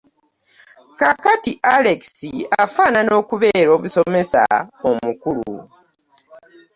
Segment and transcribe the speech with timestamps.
[0.99, 2.01] Kaakati Alex
[2.63, 4.41] afaanana okubeera omusomesa
[4.89, 5.55] omukulu.